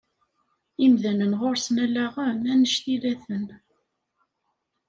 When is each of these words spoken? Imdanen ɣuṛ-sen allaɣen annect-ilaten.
Imdanen 0.85 1.33
ɣuṛ-sen 1.39 1.77
allaɣen 1.85 2.39
annect-ilaten. 2.53 3.45